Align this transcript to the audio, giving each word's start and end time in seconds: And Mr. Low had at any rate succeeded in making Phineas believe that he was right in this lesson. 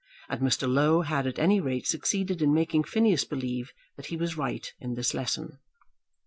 And 0.29 0.41
Mr. 0.41 0.67
Low 0.67 1.01
had 1.01 1.27
at 1.27 1.37
any 1.37 1.59
rate 1.59 1.85
succeeded 1.85 2.41
in 2.41 2.55
making 2.55 2.85
Phineas 2.85 3.23
believe 3.23 3.71
that 3.97 4.07
he 4.07 4.17
was 4.17 4.35
right 4.35 4.65
in 4.79 4.95
this 4.95 5.13
lesson. 5.13 5.59